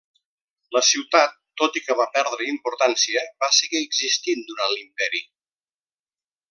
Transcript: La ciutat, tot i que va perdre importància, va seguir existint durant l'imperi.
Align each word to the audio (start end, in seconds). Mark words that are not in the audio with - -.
La 0.75 0.81
ciutat, 0.87 1.35
tot 1.63 1.77
i 1.81 1.83
que 1.89 1.97
va 1.99 2.07
perdre 2.17 2.49
importància, 2.55 3.23
va 3.45 3.53
seguir 3.61 3.85
existint 3.89 4.45
durant 4.51 4.77
l'imperi. 4.77 5.27